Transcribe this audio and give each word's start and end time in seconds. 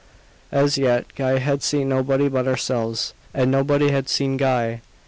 As 0.51 0.79
yet 0.79 1.05
Guy 1.13 1.37
had 1.37 1.61
seen 1.61 1.89
nobody 1.89 2.27
but 2.27 2.47
ourselves, 2.47 3.13
and 3.35 3.51
nobody 3.51 3.91
had 3.91 4.09
seen 4.09 4.35
Guy. 4.35 4.81